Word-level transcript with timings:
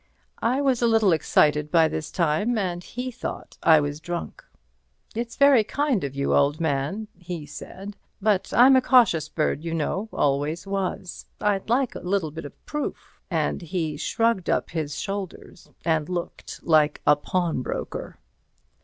I 0.41 0.61
was 0.61 0.81
a 0.81 0.87
little 0.87 1.13
excited 1.13 1.69
by 1.69 1.87
this 1.87 2.09
time, 2.09 2.57
and 2.57 2.83
he 2.83 3.11
thought 3.11 3.59
I 3.61 3.79
was 3.79 3.99
drunk. 3.99 4.43
"It's 5.13 5.35
very 5.35 5.63
kind 5.63 6.03
of 6.03 6.15
you, 6.15 6.33
old 6.33 6.59
man," 6.59 7.07
he 7.19 7.45
said, 7.45 7.95
"but 8.19 8.51
I'm 8.51 8.75
a 8.75 8.81
cautious 8.81 9.29
bird, 9.29 9.63
you 9.63 9.75
know, 9.75 10.09
always 10.11 10.65
was. 10.65 11.27
I'd 11.39 11.69
like 11.69 11.93
a 11.93 11.99
bit 12.31 12.45
of 12.45 12.65
proof." 12.65 13.21
And 13.29 13.61
he 13.61 13.95
shrugged 13.95 14.49
up 14.49 14.71
his 14.71 14.99
shoulders 14.99 15.69
and 15.85 16.09
looked 16.09 16.61
like 16.63 17.03
a 17.05 17.15
pawnbroker. 17.15 18.17